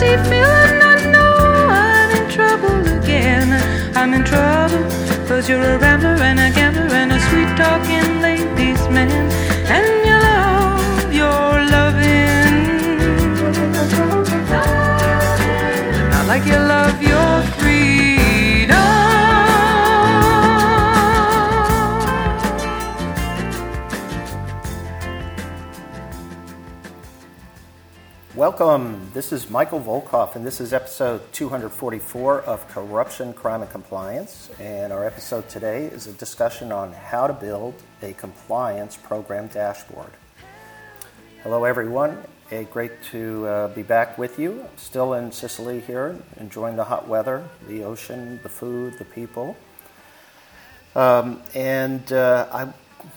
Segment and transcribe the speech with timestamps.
[0.00, 0.78] feeling.
[0.92, 1.32] I know
[1.70, 3.48] I'm in trouble again.
[3.96, 4.84] I'm in trouble,
[5.26, 9.10] cause you're a rambler and a gambler and a sweet talking ladies man.
[9.68, 12.56] And you love your loving.
[16.10, 18.76] Not like you love your freedom.
[28.34, 28.95] Welcome.
[29.16, 34.50] This is Michael Volkov, and this is episode 244 of Corruption, Crime, and Compliance.
[34.60, 40.10] And our episode today is a discussion on how to build a compliance program dashboard.
[41.42, 42.22] Hello, everyone.
[42.50, 44.66] Eh, great to uh, be back with you.
[44.76, 49.56] Still in Sicily here, enjoying the hot weather, the ocean, the food, the people.
[50.94, 52.68] Um, and uh, I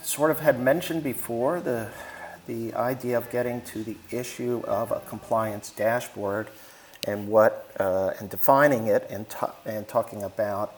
[0.02, 1.90] sort of had mentioned before the
[2.50, 6.48] the idea of getting to the issue of a compliance dashboard
[7.06, 10.74] and what uh, and defining it and ta- and talking about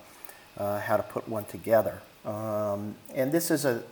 [0.59, 2.03] uh, how to put one together.
[2.27, 3.83] Um, and this is a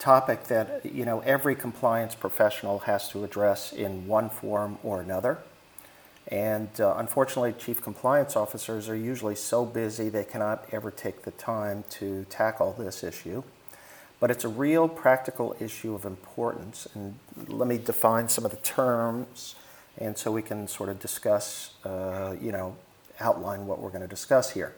[0.00, 5.38] topic that you know every compliance professional has to address in one form or another.
[6.26, 11.32] And uh, unfortunately, chief compliance officers are usually so busy they cannot ever take the
[11.32, 13.44] time to tackle this issue.
[14.22, 16.86] But it's a real practical issue of importance.
[16.94, 19.56] And let me define some of the terms,
[19.98, 22.76] and so we can sort of discuss, uh, you know,
[23.18, 24.76] outline what we're going to discuss here.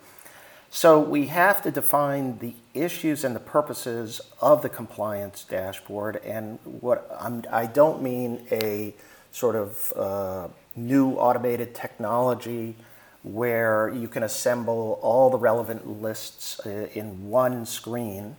[0.71, 6.17] So we have to define the issues and the purposes of the compliance dashboard.
[6.25, 8.95] And what I'm, I don't mean a
[9.31, 12.77] sort of uh, new automated technology
[13.23, 18.37] where you can assemble all the relevant lists uh, in one screen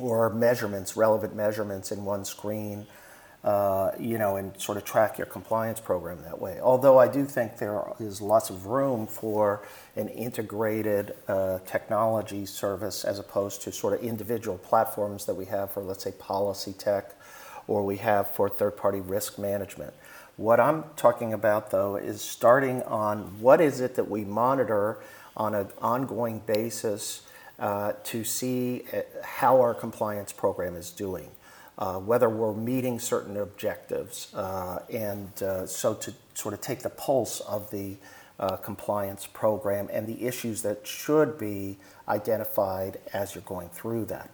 [0.00, 2.86] or measurements, relevant measurements in one screen,
[3.42, 6.60] uh, you know, and sort of track your compliance program that way.
[6.60, 9.62] Although I do think there is lots of room for
[9.96, 15.70] an integrated uh, technology service as opposed to sort of individual platforms that we have
[15.72, 17.14] for, let's say, policy tech
[17.66, 19.94] or we have for third party risk management.
[20.36, 24.98] What I'm talking about, though, is starting on what is it that we monitor
[25.36, 27.22] on an ongoing basis
[27.60, 31.28] uh, to see uh, how our compliance program is doing,
[31.78, 36.90] uh, whether we're meeting certain objectives, uh, and uh, so to sort of take the
[36.90, 37.96] pulse of the
[38.62, 41.76] compliance program and the issues that should be
[42.08, 44.30] identified as you're going through that.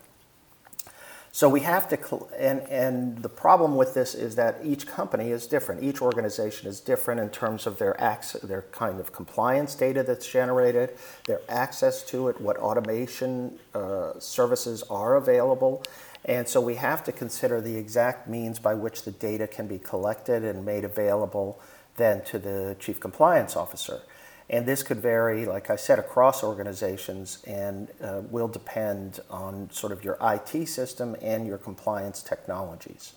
[1.37, 5.47] So we have to, and, and the problem with this is that each company is
[5.47, 5.83] different.
[5.83, 10.27] Each organization is different in terms of their access, their kind of compliance data that's
[10.27, 10.97] generated,
[11.27, 15.83] their access to it, what automation uh, services are available.
[16.25, 19.79] And so we have to consider the exact means by which the data can be
[19.79, 21.61] collected and made available
[21.97, 24.01] then to the chief compliance officer.
[24.49, 29.93] And this could vary, like I said, across organizations and uh, will depend on sort
[29.93, 33.15] of your IT system and your compliance technologies.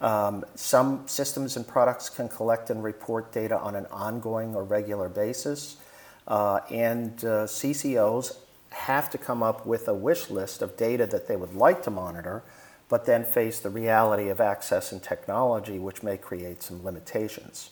[0.00, 5.08] Um, some systems and products can collect and report data on an ongoing or regular
[5.08, 5.76] basis,
[6.26, 8.36] uh, and uh, CCOs
[8.70, 11.90] have to come up with a wish list of data that they would like to
[11.90, 12.42] monitor,
[12.88, 17.70] but then face the reality of access and technology, which may create some limitations.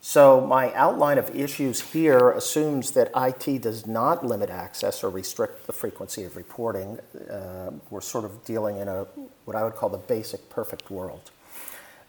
[0.00, 5.66] So, my outline of issues here assumes that IT does not limit access or restrict
[5.66, 7.00] the frequency of reporting.
[7.28, 9.04] Uh, we're sort of dealing in a
[9.44, 11.32] what I would call the basic perfect world.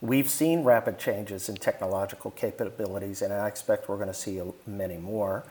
[0.02, 4.98] We've seen rapid changes in technological capabilities, and I expect we're going to see many
[4.98, 5.44] more.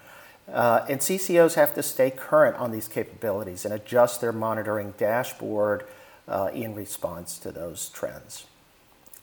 [0.50, 5.84] Uh, and CCOs have to stay current on these capabilities and adjust their monitoring dashboard
[6.26, 8.47] uh, in response to those trends.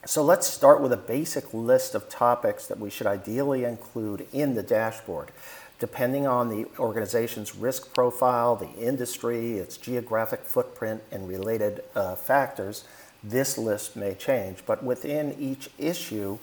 [0.06, 4.54] So let's start with a basic list of topics that we should ideally include in
[4.54, 5.32] the dashboard.
[5.80, 12.84] Depending on the organization's risk profile, the industry, its geographic footprint, and related uh, factors,
[13.24, 14.58] this list may change.
[14.64, 16.38] But within each issue,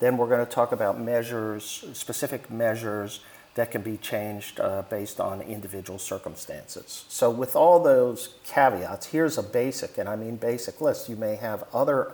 [0.00, 3.20] then we're going to talk about measures, specific measures
[3.54, 7.06] that can be changed uh, based on individual circumstances.
[7.08, 11.08] So, with all those caveats, here's a basic, and I mean basic list.
[11.08, 12.12] You may have other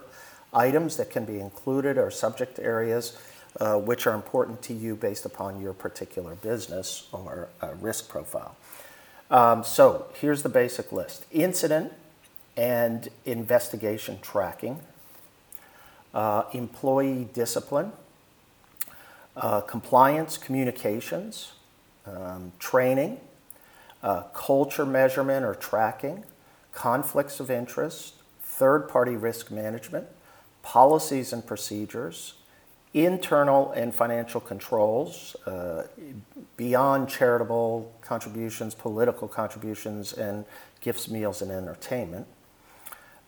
[0.54, 3.18] items that can be included or subject areas
[3.60, 8.56] uh, which are important to you based upon your particular business or uh, risk profile.
[9.30, 11.92] Um, so here's the basic list incident
[12.56, 14.80] and investigation tracking,
[16.12, 17.92] uh, employee discipline,
[19.36, 21.52] uh, compliance communications,
[22.06, 23.18] um, training,
[24.02, 26.24] uh, culture measurement or tracking,
[26.72, 30.06] conflicts of interest, third party risk management,
[30.64, 32.34] policies and procedures,
[32.94, 35.84] internal and financial controls uh,
[36.56, 40.44] beyond charitable contributions, political contributions, and
[40.80, 42.26] gifts, meals, and entertainment.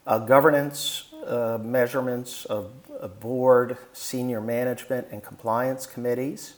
[0.06, 2.71] Uh, governance uh, measurements of,
[3.21, 6.55] board, senior management, and compliance committees.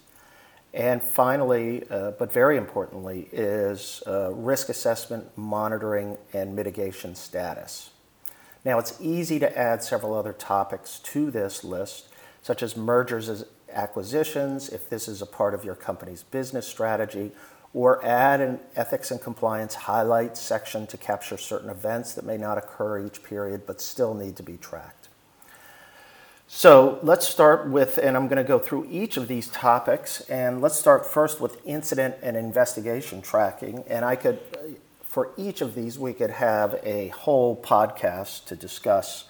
[0.73, 7.91] And finally, uh, but very importantly, is uh, risk assessment, monitoring, and mitigation status.
[8.69, 12.11] Now, it's easy to add several other topics to this list,
[12.43, 17.33] such as mergers as acquisitions, if this is a part of your company's business strategy,
[17.73, 22.59] or add an ethics and compliance highlights section to capture certain events that may not
[22.59, 25.09] occur each period but still need to be tracked.
[26.47, 30.61] So let's start with, and I'm going to go through each of these topics, and
[30.61, 33.83] let's start first with incident and investigation tracking.
[33.89, 34.41] And I could,
[35.19, 39.25] for each of these, we could have a whole podcast to discuss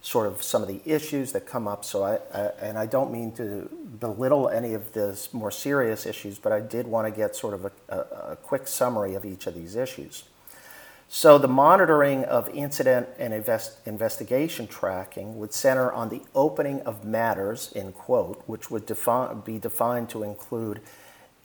[0.00, 1.84] sort of some of the issues that come up.
[1.84, 3.68] So I, I, and I don't mean to
[3.98, 7.64] belittle any of the more serious issues, but I did want to get sort of
[7.64, 7.98] a, a,
[8.34, 10.22] a quick summary of each of these issues.
[11.08, 17.04] So the monitoring of incident and invest, investigation tracking would center on the opening of
[17.04, 18.86] matters, in quote, which would
[19.44, 20.82] be defined to include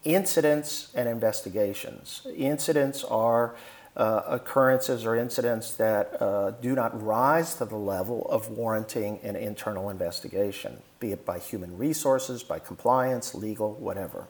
[0.03, 2.25] incidents and investigations.
[2.35, 3.55] Incidents are
[3.97, 9.35] uh, occurrences or incidents that uh, do not rise to the level of warranting an
[9.35, 14.27] internal investigation, be it by human resources, by compliance, legal, whatever.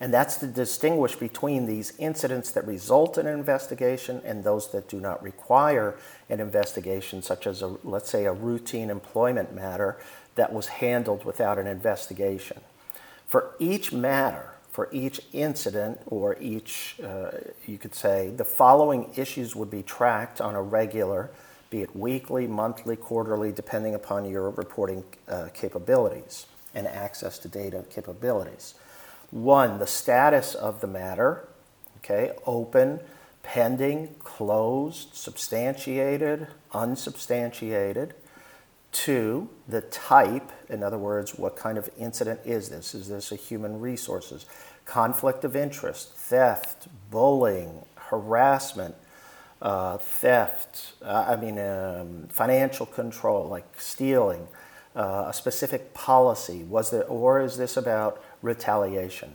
[0.00, 4.88] And that's to distinguish between these incidents that result in an investigation and those that
[4.88, 5.96] do not require
[6.30, 9.98] an investigation, such as, a, let's say, a routine employment matter
[10.36, 12.60] that was handled without an investigation.
[13.26, 17.32] For each matter, for each incident or each, uh,
[17.66, 21.30] you could say, the following issues would be tracked on a regular,
[21.68, 26.46] be it weekly, monthly, quarterly, depending upon your reporting uh, capabilities
[26.76, 28.74] and access to data capabilities.
[29.32, 31.48] One, the status of the matter,
[31.96, 33.00] okay, open,
[33.42, 38.14] pending, closed, substantiated, unsubstantiated.
[38.90, 42.94] Two, the type, in other words, what kind of incident is this?
[42.94, 44.46] Is this a human resources?
[44.86, 48.94] Conflict of interest, theft, bullying, harassment,
[49.60, 54.48] uh, theft, uh, I mean, um, financial control, like stealing,
[54.96, 56.64] uh, a specific policy?
[56.64, 59.34] Was there, or is this about retaliation?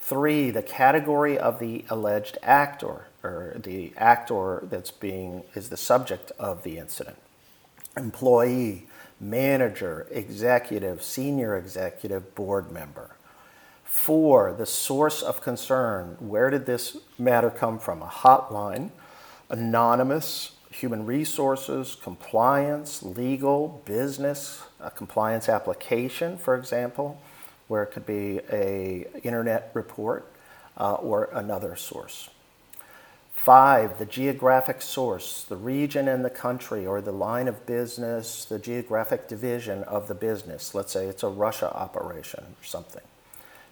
[0.00, 6.30] Three, the category of the alleged actor, or the actor that's being, is the subject
[6.38, 7.16] of the incident
[7.96, 8.86] employee,
[9.20, 13.16] manager, executive, senior executive, board member.
[13.84, 16.16] Four, the source of concern.
[16.18, 18.02] Where did this matter come from?
[18.02, 18.90] A hotline,
[19.48, 27.20] anonymous, human resources, compliance, legal, business, a compliance application, for example,
[27.68, 30.30] where it could be a internet report
[30.76, 32.28] uh, or another source.
[33.34, 38.58] Five, the geographic source, the region and the country or the line of business, the
[38.58, 40.74] geographic division of the business.
[40.74, 43.02] Let's say it's a Russia operation or something.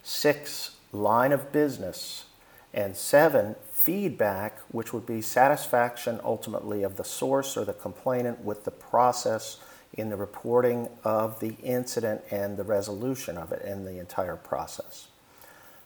[0.02, 2.26] Six, line of business.
[2.74, 8.64] And seven, feedback, which would be satisfaction ultimately of the source or the complainant with
[8.64, 9.58] the process
[9.94, 15.08] in the reporting of the incident and the resolution of it and the entire process.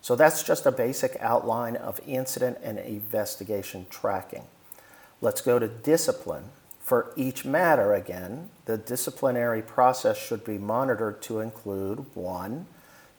[0.06, 4.44] So that's just a basic outline of incident and investigation tracking.
[5.20, 6.44] Let's go to discipline.
[6.78, 12.66] For each matter, again, the disciplinary process should be monitored to include one,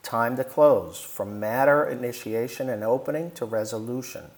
[0.01, 4.31] time to close, from matter initiation and opening to resolution.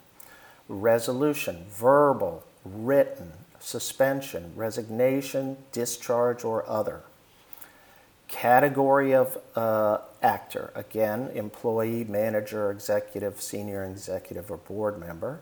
[0.67, 7.03] Resolution, verbal, written, suspension, resignation, discharge, or other.
[8.29, 15.39] Category of uh, actor, again, employee, manager, executive, senior executive, or board member.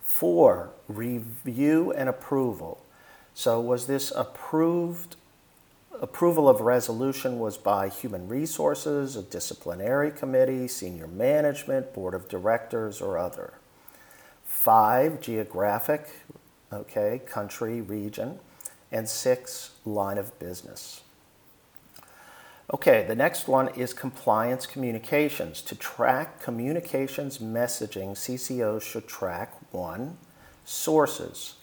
[0.00, 2.82] Four, review and approval.
[3.34, 5.16] So, was this approved?
[6.00, 13.02] Approval of resolution was by human resources, a disciplinary committee, senior management, board of directors,
[13.02, 13.52] or other.
[14.44, 16.08] Five, geographic,
[16.72, 18.38] okay, country, region.
[18.90, 21.02] And six, line of business.
[22.72, 25.60] Okay, the next one is compliance communications.
[25.62, 30.18] To track communications messaging, CCOs should track one,
[30.64, 31.54] sources.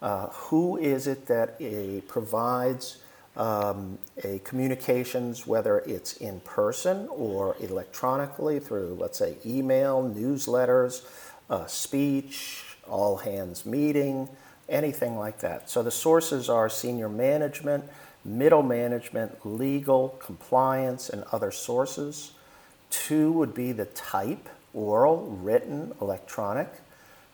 [0.00, 2.98] Uh, who is it that a, provides
[3.36, 11.04] um, a communications, whether it's in person or electronically through, let's say, email, newsletters,
[11.50, 14.26] uh, speech, all hands meeting,
[14.70, 15.68] anything like that.
[15.68, 17.84] So the sources are senior management,
[18.26, 22.32] middle management, legal, compliance, and other sources.
[22.90, 26.68] Two would be the type oral, written, electronic.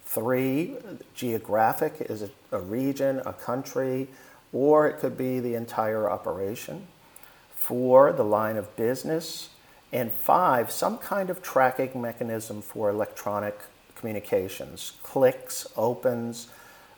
[0.05, 0.77] Three,
[1.15, 4.09] geographic is a, a region, a country,
[4.53, 6.87] or it could be the entire operation.
[7.55, 9.49] Four, the line of business.
[9.93, 13.59] And five, some kind of tracking mechanism for electronic
[13.95, 16.49] communications, clicks, opens,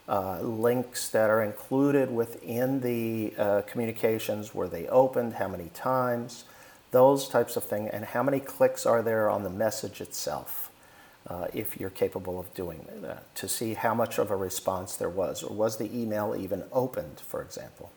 [0.08, 6.44] uh, links that are included within the uh, communications where they opened, how many times,
[6.90, 10.70] those types of things, and how many clicks are there on the message itself,
[11.26, 15.08] uh, if you're capable of doing that, to see how much of a response there
[15.08, 17.90] was, or was the email even opened, for example.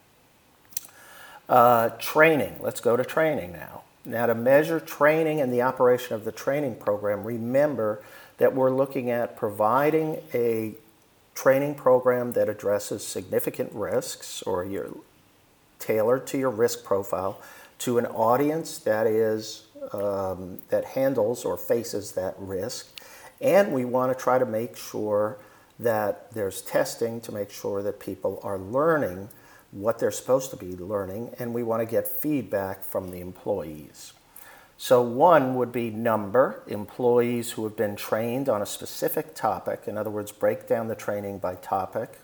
[1.49, 3.83] Uh, training, let's go to training now.
[4.05, 8.01] Now, to measure training and the operation of the training program, remember
[8.37, 10.75] that we're looking at providing a
[11.37, 14.89] training program that addresses significant risks or you're
[15.77, 17.39] tailored to your risk profile
[17.77, 22.99] to an audience that is um, that handles or faces that risk.
[23.39, 25.37] And we want to try to make sure
[25.77, 29.29] that there's testing to make sure that people are learning
[29.69, 34.13] what they're supposed to be learning and we want to get feedback from the employees
[34.79, 39.83] so, one would be number, employees who have been trained on a specific topic.
[39.87, 42.19] In other words, break down the training by topic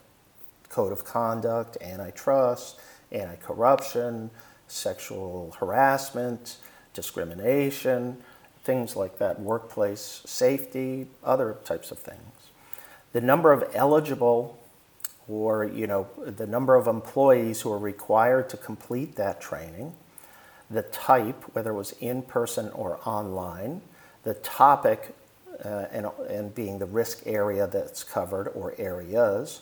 [0.70, 2.80] code of conduct, antitrust,
[3.12, 4.30] anti corruption,
[4.68, 6.58] sexual harassment,
[6.94, 8.18] discrimination,
[8.64, 12.52] things like that, workplace safety, other types of things.
[13.14, 14.60] The number of eligible
[15.28, 19.94] or you know the number of employees who are required to complete that training
[20.70, 23.82] the type, whether it was in person or online,
[24.24, 25.16] the topic,
[25.64, 29.62] uh, and, and being the risk area that's covered or areas.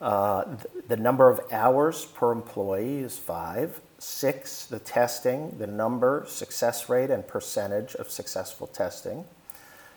[0.00, 3.80] Uh, the, the number of hours per employee is five.
[3.98, 9.24] Six, the testing, the number, success rate, and percentage of successful testing.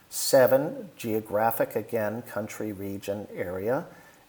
[0.10, 3.86] Seven, geographic, again, country, region, area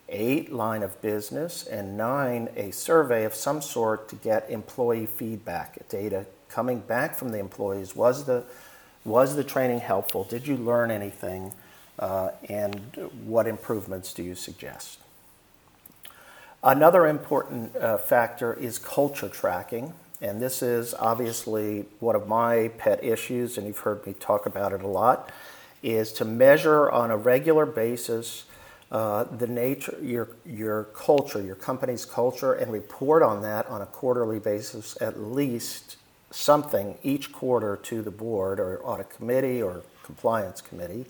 [0.08, 5.88] eight, line of business, and nine, a survey of some sort to get employee feedback,
[5.88, 7.96] data coming back from the employees.
[7.96, 8.44] Was the,
[9.04, 10.24] was the training helpful?
[10.24, 11.52] Did you learn anything?
[11.98, 14.98] Uh, and what improvements do you suggest?
[16.62, 19.94] Another important uh, factor is culture tracking.
[20.20, 24.72] And this is obviously one of my pet issues, and you've heard me talk about
[24.72, 25.32] it a lot,
[25.82, 28.44] is to measure on a regular basis
[28.92, 33.86] uh, the nature, your, your culture, your company's culture, and report on that on a
[33.86, 35.96] quarterly basis, at least
[36.30, 41.06] something each quarter to the board or audit committee or compliance committee.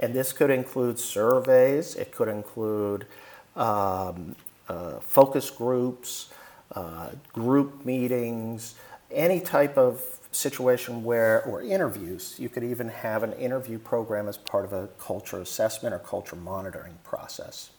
[0.00, 3.06] And this could include surveys, it could include
[3.54, 4.34] um,
[4.68, 6.30] uh, focus groups,
[6.74, 8.74] uh, group meetings,
[9.12, 10.00] any type of
[10.34, 14.88] situation where, or interviews, you could even have an interview program as part of a
[14.98, 17.70] culture assessment or culture monitoring process.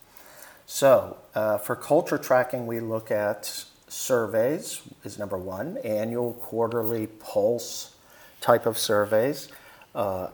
[0.65, 7.95] So, uh, for culture tracking, we look at surveys, is number one, annual, quarterly, pulse
[8.41, 9.49] type of surveys.
[9.93, 10.29] Uh,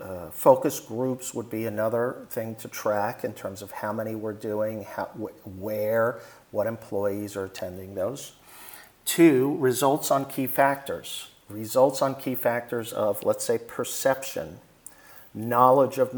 [0.00, 4.32] uh, focus groups would be another thing to track in terms of how many we're
[4.32, 6.20] doing, how, wh- where,
[6.52, 8.32] what employees are attending those.
[9.04, 14.58] Two, results on key factors results on key factors of, let's say, perception,
[15.34, 16.12] knowledge of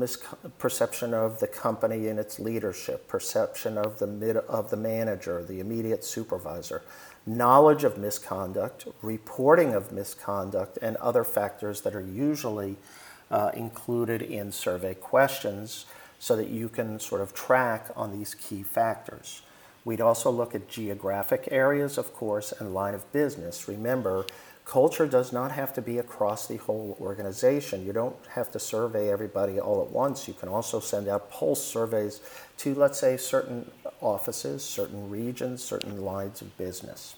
[0.59, 5.61] perception of the company and its leadership, perception of the mid, of the manager, the
[5.61, 6.83] immediate supervisor,
[7.27, 12.77] knowledge of misconduct, reporting of misconduct, and other factors that are usually
[13.31, 15.87] uh, included in survey questions
[16.19, 19.43] so that you can sort of track on these key factors.
[19.85, 23.67] We'd also look at geographic areas, of course, and line of business.
[23.67, 24.25] Remember,
[24.65, 27.85] Culture does not have to be across the whole organization.
[27.85, 30.29] You don't have to survey everybody all at once.
[30.29, 32.21] You can also send out pulse surveys
[32.59, 37.17] to, let's say, certain offices, certain regions, certain lines of business.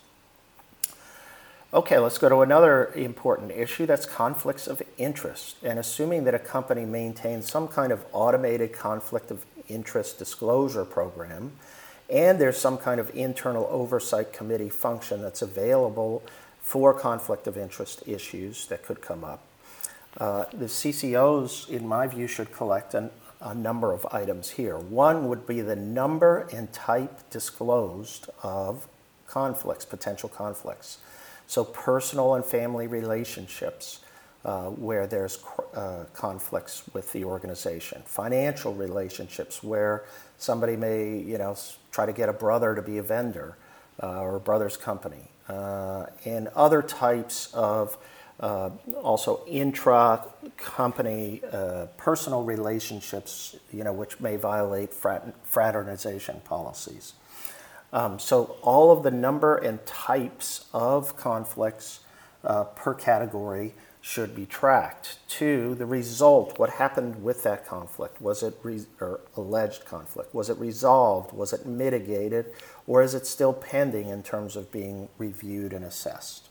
[1.73, 5.57] Okay, let's go to another important issue that's conflicts of interest.
[5.63, 11.53] And assuming that a company maintains some kind of automated conflict of interest disclosure program,
[12.09, 16.23] and there's some kind of internal oversight committee function that's available
[16.65, 19.45] for conflict of interest issues that could come up.
[20.19, 24.79] Uh, the CCOs, in my view, should collect an, a number of items here.
[24.79, 28.89] One would be the number and type disclosed of
[29.29, 30.99] conflicts, potential conflicts.
[31.47, 34.01] So, personal and family relationships
[34.45, 35.45] uh, where there's
[35.75, 40.05] uh, conflicts with the organization, financial relationships where
[40.39, 41.57] somebody may, you know,
[41.93, 43.57] try to get a brother to be a vendor
[44.03, 47.99] uh, or brother's company, and other types of
[48.41, 48.71] uh,
[49.03, 50.25] also intra
[50.57, 57.13] company uh, personal relationships, you know, which may violate fraternization policies.
[57.93, 62.01] Um, so, all of the number and types of conflicts
[62.43, 65.17] uh, per category should be tracked.
[65.29, 68.21] Two, the result, what happened with that conflict?
[68.21, 70.35] Was it re- or alleged conflict?
[70.35, 71.33] Was it resolved?
[71.33, 72.47] Was it mitigated?
[72.87, 76.49] Or is it still pending in terms of being reviewed and assessed?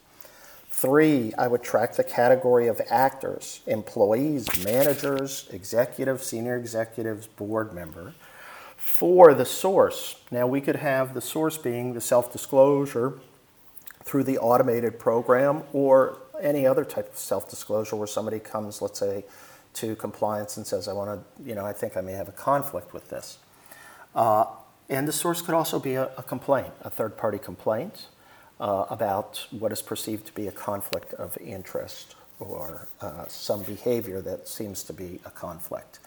[0.70, 8.16] Three, I would track the category of actors, employees, managers, executives, senior executives, board member.
[8.76, 10.16] Four, the source.
[10.32, 13.20] Now, we could have the source being the self disclosure
[14.04, 19.00] through the automated program or any other type of self disclosure where somebody comes, let's
[19.00, 19.26] say,
[19.76, 22.34] to compliance and says, I want to, you know, I think I may have a
[22.34, 23.38] conflict with this.
[24.16, 24.46] Uh,
[24.90, 28.08] and the source could also be a, a complaint, a third party complaint
[28.60, 34.22] uh, about what is perceived to be a conflict of interest or uh, some behavior
[34.22, 36.00] that seems to be a conflict.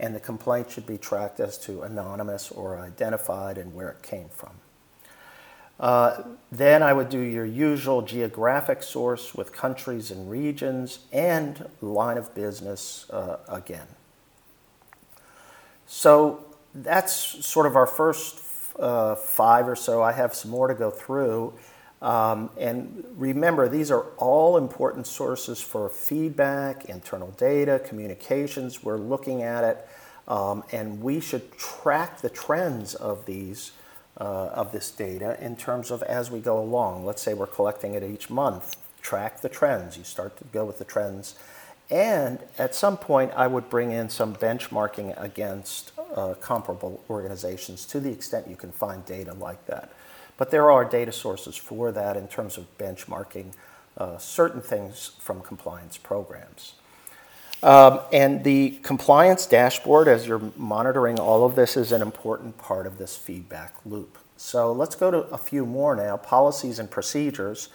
[0.00, 4.28] And the complaint should be tracked as to anonymous or identified and where it came
[4.28, 4.52] from.
[5.78, 12.18] Uh, then I would do your usual geographic source with countries and regions and line
[12.18, 13.86] of business uh, again.
[15.86, 17.14] So that's
[17.44, 18.40] sort of our first
[18.78, 20.02] uh, five or so.
[20.02, 21.52] I have some more to go through.
[22.00, 28.82] Um, and remember, these are all important sources for feedback, internal data, communications.
[28.82, 29.88] We're looking at it,
[30.26, 33.72] um, and we should track the trends of these.
[34.18, 37.06] Uh, of this data in terms of as we go along.
[37.06, 38.76] Let's say we're collecting it each month.
[39.00, 39.96] Track the trends.
[39.96, 41.34] You start to go with the trends.
[41.90, 48.00] And at some point, I would bring in some benchmarking against uh, comparable organizations to
[48.00, 49.92] the extent you can find data like that.
[50.36, 53.52] But there are data sources for that in terms of benchmarking
[53.96, 56.74] uh, certain things from compliance programs.
[57.62, 62.86] Um, and the compliance dashboard, as you're monitoring all of this, is an important part
[62.86, 64.18] of this feedback loop.
[64.36, 67.68] So let's go to a few more now policies and procedures.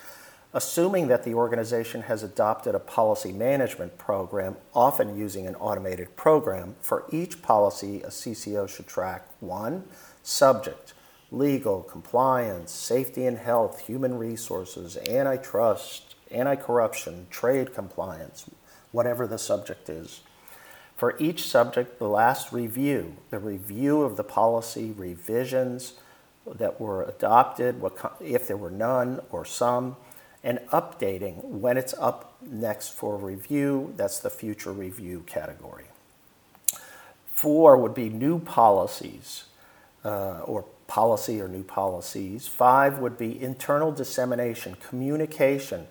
[0.53, 6.75] Assuming that the organization has adopted a policy management program, often using an automated program,
[6.79, 9.83] for each policy, a CCO should track one,
[10.23, 10.93] subject,
[11.31, 18.49] legal, compliance, safety and health, human resources, antitrust, anti corruption, trade compliance,
[18.91, 20.21] whatever the subject is.
[20.95, 25.93] For each subject, the last review, the review of the policy revisions
[26.55, 29.97] that were adopted, what, if there were none or some,
[30.47, 33.93] and updating when it's up next for review.
[33.97, 35.83] That's the future review category.
[37.25, 39.43] Four would be new policies
[40.05, 42.47] uh, or policy or new policies.
[42.47, 45.85] Five would be internal dissemination, communication,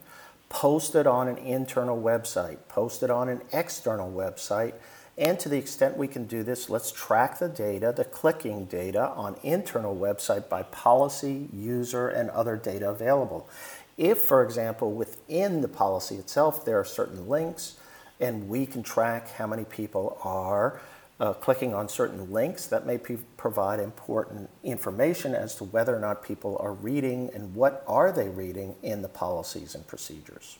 [0.49, 4.73] posted on an internal website, posted on an external website.
[5.19, 9.09] And to the extent we can do this, let's track the data, the clicking data
[9.11, 13.49] on internal website by policy, user, and other data available.
[13.97, 17.77] If, for example, within the policy itself there are certain links,
[18.21, 20.81] and we can track how many people are
[21.19, 26.23] uh, clicking on certain links that may provide important information as to whether or not
[26.23, 30.59] people are reading and what are they reading in the policies and procedures.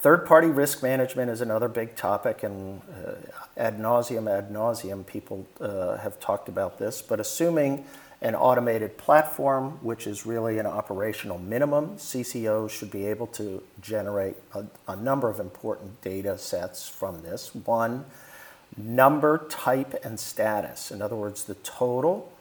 [0.00, 3.12] Third party risk management is another big topic, and uh,
[3.56, 7.00] ad nauseum, ad nauseum, people uh, have talked about this.
[7.00, 7.86] But assuming
[8.20, 14.36] an automated platform, which is really an operational minimum, CCOs should be able to generate
[14.54, 17.54] a, a number of important data sets from this.
[17.54, 18.04] One,
[18.76, 20.90] number, type, and status.
[20.90, 22.32] In other words, the total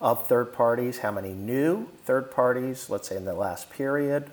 [0.00, 4.30] of third parties, how many new third parties, let's say in the last period,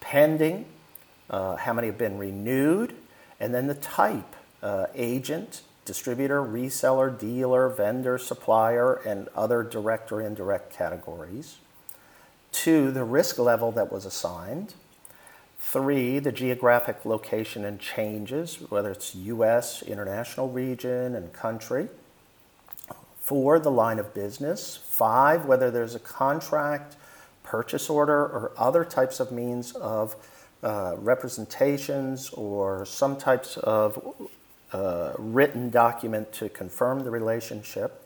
[0.00, 0.66] pending,
[1.30, 2.94] uh, how many have been renewed,
[3.38, 10.20] and then the type uh, agent, distributor, reseller, dealer, vendor, supplier, and other direct or
[10.20, 11.56] indirect categories.
[12.52, 14.74] Two, the risk level that was assigned.
[15.58, 21.88] Three, the geographic location and changes, whether it's US, international region, and country.
[23.16, 24.76] Four, the line of business.
[24.76, 26.96] Five, whether there's a contract,
[27.42, 30.16] purchase order, or other types of means of
[30.62, 33.98] uh, representations or some types of
[34.72, 38.04] uh, written document to confirm the relationship.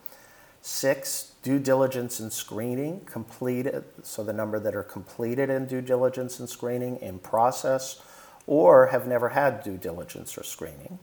[0.61, 6.39] Six, due diligence and screening completed, so the number that are completed in due diligence
[6.39, 8.01] and screening in process
[8.47, 10.99] or have never had due diligence or screening.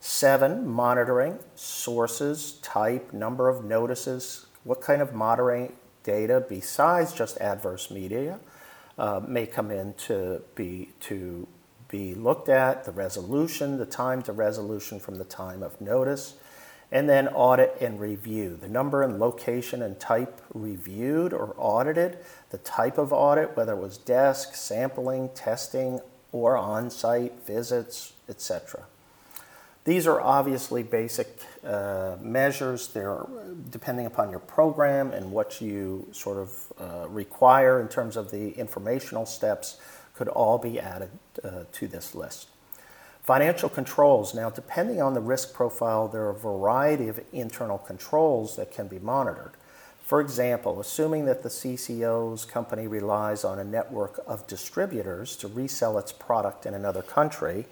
[0.00, 7.90] Seven, monitoring sources, type, number of notices, what kind of monitoring, data besides just adverse
[7.90, 8.40] media
[8.98, 11.46] uh, may come in to be to
[11.92, 16.34] be looked at, the resolution, the time to resolution from the time of notice,
[16.90, 18.58] and then audit and review.
[18.60, 22.18] The number and location and type reviewed or audited,
[22.50, 26.00] the type of audit, whether it was desk, sampling, testing,
[26.32, 28.84] or on site visits, etc.
[29.84, 32.88] These are obviously basic uh, measures.
[32.88, 33.26] They're
[33.70, 38.50] depending upon your program and what you sort of uh, require in terms of the
[38.52, 39.78] informational steps,
[40.14, 41.10] could all be added
[41.42, 42.48] uh, to this list.
[43.22, 44.34] Financial controls.
[44.34, 48.88] Now, depending on the risk profile, there are a variety of internal controls that can
[48.88, 49.52] be monitored.
[50.04, 55.96] For example, assuming that the CCO's company relies on a network of distributors to resell
[55.98, 57.66] its product in another country,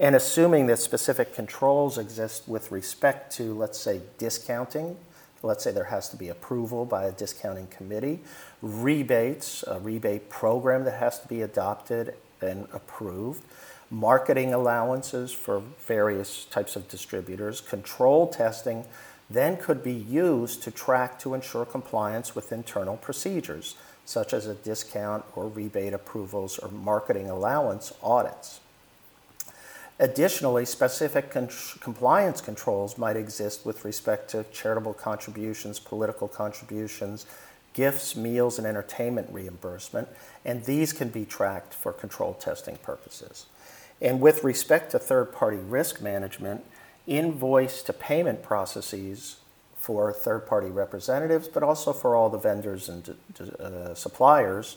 [0.00, 4.96] and assuming that specific controls exist with respect to, let's say, discounting,
[5.42, 8.20] let's say there has to be approval by a discounting committee,
[8.62, 13.42] rebates, a rebate program that has to be adopted and approved,
[13.90, 18.84] marketing allowances for various types of distributors, control testing
[19.28, 24.54] then could be used to track to ensure compliance with internal procedures, such as a
[24.54, 28.60] discount or rebate approvals or marketing allowance audits.
[29.98, 31.48] Additionally, specific con-
[31.80, 37.24] compliance controls might exist with respect to charitable contributions, political contributions,
[37.72, 40.08] gifts, meals, and entertainment reimbursement,
[40.44, 43.46] and these can be tracked for control testing purposes.
[44.00, 46.64] And with respect to third party risk management,
[47.06, 49.36] invoice to payment processes
[49.76, 53.16] for third party representatives, but also for all the vendors and
[53.60, 54.76] uh, suppliers,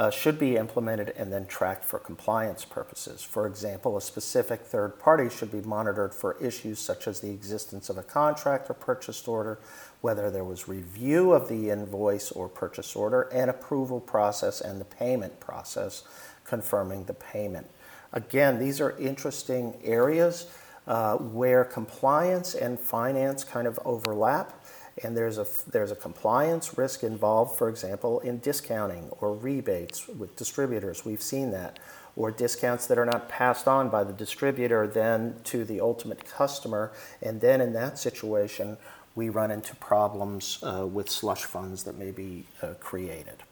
[0.00, 3.22] uh, should be implemented and then tracked for compliance purposes.
[3.22, 7.90] For example, a specific third party should be monitored for issues such as the existence
[7.90, 9.58] of a contract or purchase order,
[10.00, 14.86] whether there was review of the invoice or purchase order, and approval process and the
[14.86, 16.02] payment process
[16.46, 17.68] confirming the payment.
[18.14, 20.46] Again, these are interesting areas
[20.86, 24.64] uh, where compliance and finance kind of overlap.
[25.02, 30.36] And there's a, there's a compliance risk involved, for example, in discounting or rebates with
[30.36, 31.04] distributors.
[31.04, 31.78] We've seen that.
[32.16, 36.92] Or discounts that are not passed on by the distributor then to the ultimate customer.
[37.22, 38.76] And then in that situation,
[39.14, 43.42] we run into problems uh, with slush funds that may be uh, created.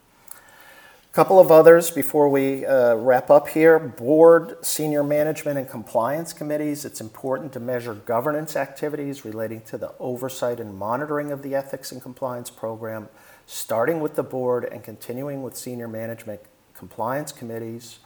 [1.11, 3.79] Couple of others before we uh, wrap up here.
[3.79, 6.85] Board, senior management, and compliance committees.
[6.85, 11.91] It's important to measure governance activities relating to the oversight and monitoring of the ethics
[11.91, 13.09] and compliance program,
[13.47, 16.41] starting with the board and continuing with senior management
[16.75, 17.97] compliance committees.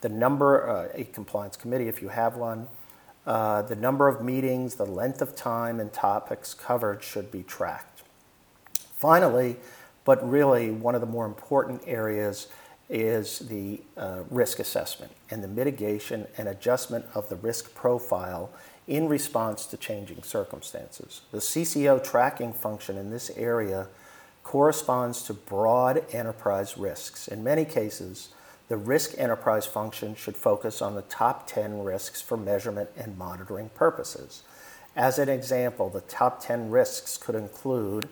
[0.00, 2.66] The number, uh, a compliance committee if you have one,
[3.24, 8.02] uh, the number of meetings, the length of time, and topics covered should be tracked.
[8.94, 9.58] Finally,
[10.08, 12.48] but really, one of the more important areas
[12.88, 18.50] is the uh, risk assessment and the mitigation and adjustment of the risk profile
[18.86, 21.20] in response to changing circumstances.
[21.30, 23.88] The CCO tracking function in this area
[24.44, 27.28] corresponds to broad enterprise risks.
[27.28, 28.30] In many cases,
[28.68, 33.68] the risk enterprise function should focus on the top 10 risks for measurement and monitoring
[33.74, 34.42] purposes.
[34.96, 38.08] As an example, the top 10 risks could include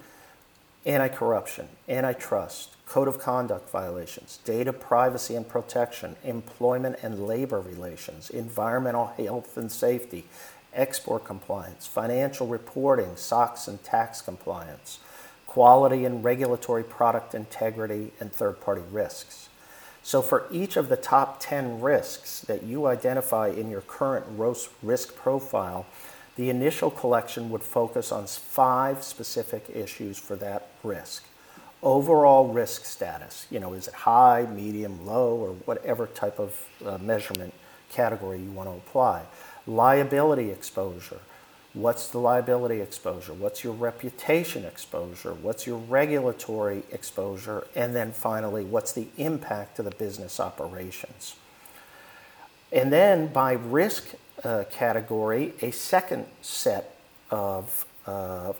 [0.86, 8.30] anti corruption, antitrust, code of conduct violations, data privacy and protection, employment and labor relations,
[8.30, 10.24] environmental health and safety,
[10.72, 15.00] export compliance, financial reporting, SOX and tax compliance,
[15.46, 19.48] quality and regulatory product integrity, and third party risks.
[20.04, 24.24] So, for each of the top 10 risks that you identify in your current
[24.82, 25.84] risk profile,
[26.36, 31.24] the initial collection would focus on five specific issues for that risk.
[31.82, 36.98] Overall risk status, you know, is it high, medium, low, or whatever type of uh,
[36.98, 37.52] measurement
[37.90, 39.24] category you want to apply.
[39.66, 41.20] Liability exposure.
[41.72, 43.34] What's the liability exposure?
[43.34, 45.34] What's your reputation exposure?
[45.34, 47.66] What's your regulatory exposure?
[47.74, 51.36] And then finally, what's the impact to the business operations?
[52.72, 54.14] And then by risk
[54.46, 56.94] uh, category, a second set
[57.30, 58.52] of uh,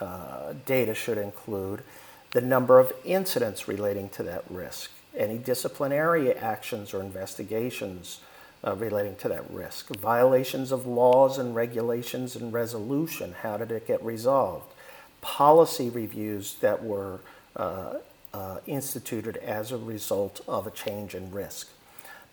[0.00, 1.82] uh, data should include
[2.30, 8.20] the number of incidents relating to that risk, any disciplinary actions or investigations
[8.66, 13.86] uh, relating to that risk, violations of laws and regulations and resolution, how did it
[13.86, 14.72] get resolved,
[15.20, 17.20] policy reviews that were
[17.56, 17.94] uh,
[18.32, 21.68] uh, instituted as a result of a change in risk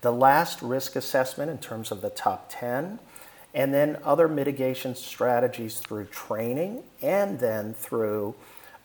[0.05, 2.99] the last risk assessment in terms of the top 10,
[3.55, 8.35] and then other mitigation strategies through training and then through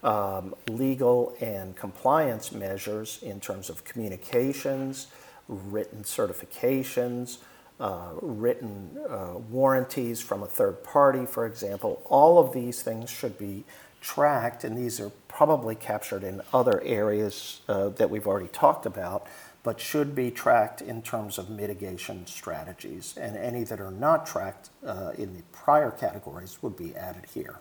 [0.02, 5.08] um, legal and compliance measures in terms of communications,
[5.46, 7.36] written certifications,
[7.80, 12.00] uh, written uh, warranties from a third party, for example.
[12.06, 13.64] All of these things should be
[14.00, 19.26] tracked, and these are probably captured in other areas uh, that we've already talked about,
[19.62, 23.14] but should be tracked in terms of mitigation strategies.
[23.16, 27.58] And any that are not tracked uh, in the prior categories would be added here.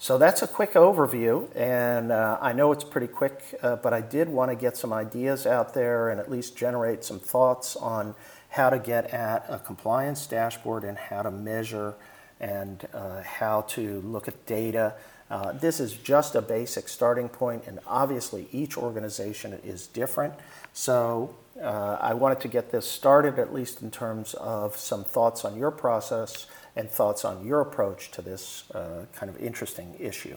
[0.00, 4.00] So that's a quick overview, and uh, I know it's pretty quick, uh, but I
[4.00, 8.14] did want to get some ideas out there and at least generate some thoughts on
[8.50, 11.96] how to get at a compliance dashboard and how to measure
[12.38, 14.94] and uh, how to look at data.
[15.30, 20.34] Uh, this is just a basic starting point, and obviously each organization is different.
[20.72, 25.44] So uh, I wanted to get this started, at least in terms of some thoughts
[25.44, 30.36] on your process and thoughts on your approach to this uh, kind of interesting issue.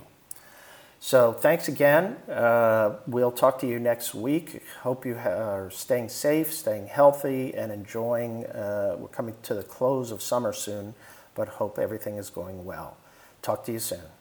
[1.03, 2.17] So, thanks again.
[2.29, 4.61] Uh, we'll talk to you next week.
[4.81, 8.45] Hope you are staying safe, staying healthy, and enjoying.
[8.45, 10.93] Uh, we're coming to the close of summer soon,
[11.33, 12.97] but hope everything is going well.
[13.41, 14.20] Talk to you soon.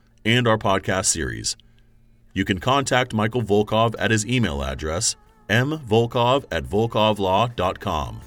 [0.25, 1.55] and our podcast series.
[2.33, 5.15] You can contact Michael Volkov at his email address,
[5.49, 8.21] mvolkov at volkovlaw.com.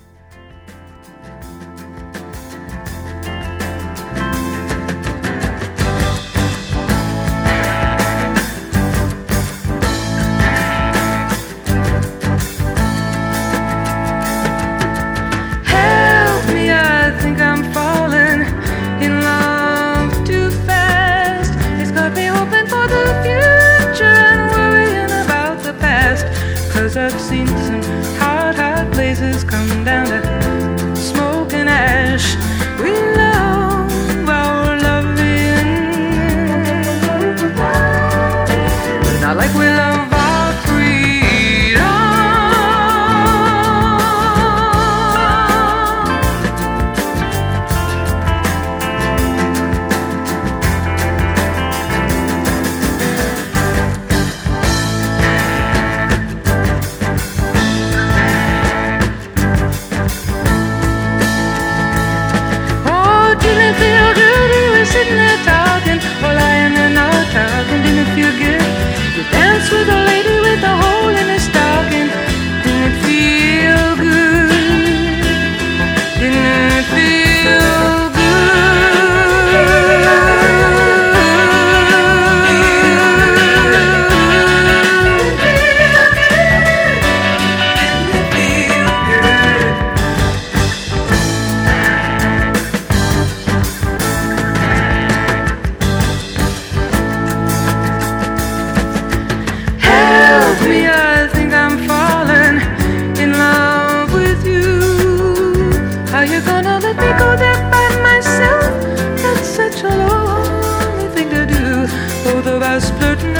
[112.44, 113.33] Both of us